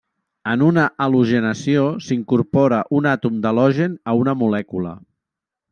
[0.51, 5.01] En una halogenació s'incorpora un àtom d'halogen a una molècula.